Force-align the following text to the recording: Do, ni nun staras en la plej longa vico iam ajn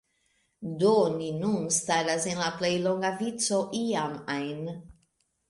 Do, 0.83 0.93
ni 1.17 1.27
nun 1.41 1.67
staras 1.75 2.25
en 2.33 2.41
la 2.45 2.49
plej 2.63 2.73
longa 2.87 3.13
vico 3.21 3.61
iam 3.83 4.19
ajn 4.39 4.67